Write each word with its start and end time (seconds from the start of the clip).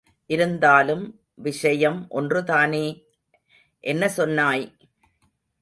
இருந்தாலும் 0.29 1.03
விஷயம் 1.35 2.07
ஒன்றுதானே! 2.11 2.85
என்ன 3.83 4.09
சொன்னாய்! 4.09 4.65